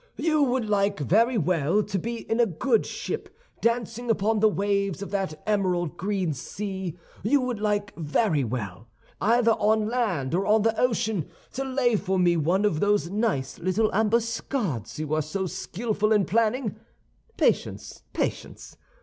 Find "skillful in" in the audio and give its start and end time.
15.45-16.25